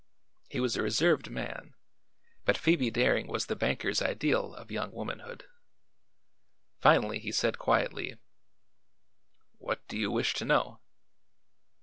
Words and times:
He 0.49 0.59
was 0.59 0.75
a 0.75 0.81
reserved 0.81 1.29
man, 1.29 1.75
but 2.43 2.57
Phoebe 2.57 2.89
Daring 2.89 3.27
was 3.27 3.45
the 3.45 3.55
banker's 3.55 4.01
ideal 4.01 4.55
of 4.55 4.71
young 4.71 4.91
womanhood. 4.91 5.45
Finally 6.79 7.19
he 7.19 7.31
said 7.31 7.59
quietly: 7.59 8.17
"What 9.59 9.87
do 9.87 9.99
you 9.99 10.09
wish 10.09 10.33
to 10.33 10.45
know?" 10.45 10.79